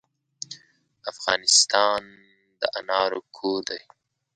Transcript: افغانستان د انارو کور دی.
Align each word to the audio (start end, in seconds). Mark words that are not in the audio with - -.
افغانستان 1.11 2.01
د 2.59 2.61
انارو 2.79 3.21
کور 3.37 3.59
دی. 3.69 3.81